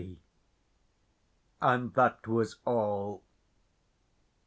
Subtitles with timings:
[0.01, 0.17] K.'
[1.61, 3.21] And that was all.